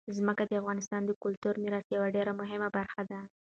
[0.17, 3.19] ځمکه د افغانستان د کلتوري میراث یوه ډېره مهمه برخه ده.